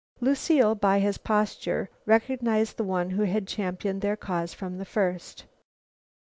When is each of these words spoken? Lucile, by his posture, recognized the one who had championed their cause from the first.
Lucile, 0.19 0.73
by 0.73 0.97
his 0.97 1.19
posture, 1.19 1.87
recognized 2.07 2.75
the 2.75 2.83
one 2.83 3.11
who 3.11 3.21
had 3.21 3.47
championed 3.47 4.01
their 4.01 4.17
cause 4.17 4.51
from 4.51 4.79
the 4.79 4.83
first. 4.83 5.45